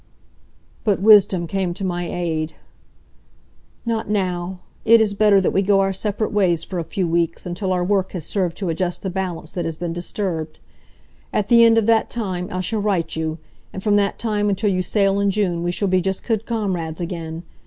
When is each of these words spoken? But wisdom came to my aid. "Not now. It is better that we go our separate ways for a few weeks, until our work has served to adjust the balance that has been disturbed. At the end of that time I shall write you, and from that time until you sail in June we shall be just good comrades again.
But 0.83 0.99
wisdom 0.99 1.45
came 1.45 1.75
to 1.75 1.83
my 1.83 2.09
aid. 2.09 2.55
"Not 3.85 4.09
now. 4.09 4.61
It 4.83 4.99
is 4.99 5.13
better 5.13 5.39
that 5.39 5.51
we 5.51 5.61
go 5.61 5.79
our 5.81 5.93
separate 5.93 6.31
ways 6.33 6.63
for 6.63 6.79
a 6.79 6.83
few 6.83 7.07
weeks, 7.07 7.45
until 7.45 7.71
our 7.71 7.83
work 7.83 8.13
has 8.13 8.25
served 8.25 8.57
to 8.57 8.69
adjust 8.69 9.03
the 9.03 9.11
balance 9.11 9.51
that 9.51 9.63
has 9.63 9.77
been 9.77 9.93
disturbed. 9.93 10.59
At 11.31 11.49
the 11.49 11.63
end 11.63 11.77
of 11.77 11.85
that 11.85 12.09
time 12.09 12.49
I 12.51 12.61
shall 12.61 12.81
write 12.81 13.15
you, 13.15 13.37
and 13.71 13.83
from 13.83 13.95
that 13.97 14.17
time 14.17 14.49
until 14.49 14.71
you 14.71 14.81
sail 14.81 15.19
in 15.19 15.29
June 15.29 15.61
we 15.61 15.71
shall 15.71 15.87
be 15.87 16.01
just 16.01 16.23
good 16.25 16.47
comrades 16.47 16.99
again. 16.99 17.43